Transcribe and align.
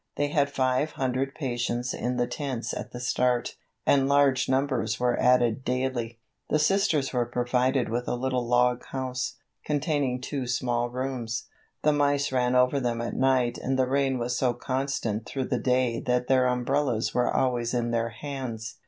They 0.15 0.29
had 0.29 0.49
five 0.49 0.93
hundred 0.93 1.35
patients 1.35 1.93
in 1.93 2.17
the 2.17 2.25
tents 2.25 2.73
at 2.73 2.91
the 2.91 2.99
start, 2.99 3.53
and 3.85 4.09
large 4.09 4.49
numbers 4.49 4.99
were 4.99 5.15
added 5.19 5.63
daily. 5.63 6.17
The 6.49 6.57
Sisters 6.57 7.13
were 7.13 7.27
provided 7.27 7.87
with 7.87 8.07
a 8.07 8.15
little 8.15 8.43
log 8.47 8.83
house, 8.87 9.35
containing 9.63 10.19
two 10.19 10.47
small 10.47 10.89
rooms. 10.89 11.49
The 11.83 11.93
mice 11.93 12.31
ran 12.31 12.55
over 12.55 12.79
them 12.79 12.99
at 12.99 13.13
night 13.13 13.59
and 13.59 13.77
the 13.77 13.85
rain 13.87 14.17
was 14.17 14.35
so 14.35 14.55
constant 14.55 15.27
through 15.27 15.49
the 15.49 15.59
day 15.59 15.99
that 15.99 16.25
their 16.25 16.47
umbrellas 16.47 17.13
were 17.13 17.31
always 17.31 17.71
in 17.75 17.91
their 17.91 18.09
hands. 18.09 18.77